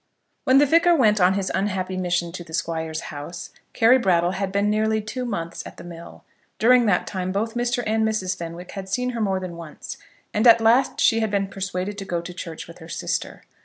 When 0.45 0.57
the 0.57 0.65
Vicar 0.65 0.95
went 0.95 1.21
on 1.21 1.35
his 1.35 1.51
unhappy 1.53 1.95
mission 1.95 2.31
to 2.31 2.43
the 2.43 2.55
Squire's 2.55 3.11
house 3.13 3.51
Carry 3.73 3.99
Brattle 3.99 4.31
had 4.31 4.51
been 4.51 4.67
nearly 4.67 4.99
two 4.99 5.25
months 5.25 5.61
at 5.63 5.77
the 5.77 5.83
mill. 5.83 6.23
During 6.57 6.87
that 6.87 7.05
time 7.05 7.31
both 7.31 7.53
Mr. 7.53 7.83
and 7.85 8.03
Mrs. 8.03 8.35
Fenwick 8.35 8.71
had 8.71 8.89
seen 8.89 9.11
her 9.11 9.21
more 9.21 9.39
than 9.39 9.57
once, 9.57 9.97
and 10.33 10.47
at 10.47 10.59
last 10.59 10.99
she 10.99 11.19
had 11.19 11.29
been 11.29 11.45
persuaded 11.47 11.99
to 11.99 12.05
go 12.05 12.19
to 12.19 12.33
church 12.33 12.67
with 12.67 12.79
her 12.79 12.89
sister. 12.89 13.43